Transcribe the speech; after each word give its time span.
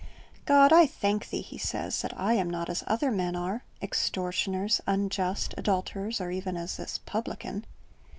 "God, 0.47 0.73
I 0.73 0.87
thank 0.87 1.29
thee," 1.29 1.41
he 1.41 1.59
says, 1.59 2.01
"that 2.01 2.19
I 2.19 2.33
am 2.33 2.49
not 2.49 2.71
as 2.71 2.83
other 2.87 3.11
men 3.11 3.35
are, 3.35 3.63
extortioners, 3.83 4.81
unjust, 4.87 5.53
adulterers, 5.59 6.19
or 6.19 6.31
even 6.31 6.57
as 6.57 6.77
this 6.77 6.97
publican." 7.05 7.65